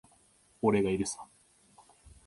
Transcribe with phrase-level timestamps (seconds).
[0.63, 1.27] 俺がいるさ。